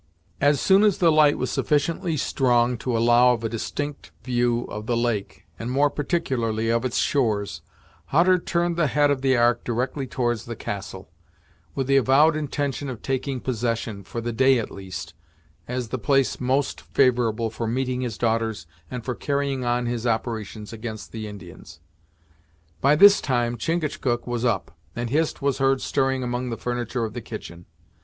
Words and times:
As 0.39 0.59
soon 0.59 0.81
as 0.81 0.97
the 0.97 1.11
light 1.11 1.37
was 1.37 1.51
sufficiently 1.51 2.17
strong 2.17 2.75
to 2.79 2.97
allow 2.97 3.33
of 3.33 3.43
a 3.43 3.49
distinct 3.49 4.09
view 4.23 4.63
of 4.63 4.87
the 4.87 4.97
lake, 4.97 5.45
and 5.59 5.69
more 5.69 5.91
particularly 5.91 6.69
of 6.69 6.83
its 6.83 6.97
shores, 6.97 7.61
Hutter 8.05 8.39
turned 8.39 8.77
the 8.77 8.87
head 8.87 9.11
of 9.11 9.21
the 9.21 9.37
Ark 9.37 9.63
directly 9.63 10.07
towards 10.07 10.45
the 10.45 10.55
castle, 10.55 11.11
with 11.75 11.85
the 11.85 11.97
avowed 11.97 12.35
intention 12.35 12.89
of 12.89 13.03
taking 13.03 13.39
possession, 13.39 14.01
for 14.03 14.21
the 14.21 14.31
day 14.33 14.57
at 14.57 14.71
least, 14.71 15.13
as 15.67 15.89
the 15.89 15.99
place 15.99 16.39
most 16.39 16.81
favorable 16.81 17.51
for 17.51 17.67
meeting 17.67 18.01
his 18.01 18.17
daughters 18.17 18.65
and 18.89 19.05
for 19.05 19.13
carrying 19.13 19.63
on 19.63 19.85
his 19.85 20.07
operations 20.07 20.73
against 20.73 21.11
the 21.11 21.27
Indians. 21.27 21.79
By 22.81 22.95
this 22.95 23.21
time, 23.21 23.55
Chingachgook 23.55 24.25
was 24.25 24.43
up, 24.45 24.75
and 24.95 25.11
Hist 25.11 25.43
was 25.43 25.59
heard 25.59 25.79
stirring 25.79 26.23
among 26.23 26.49
the 26.49 26.57
furniture 26.57 27.05
of 27.05 27.13
the 27.13 27.21
kitchen. 27.21 27.67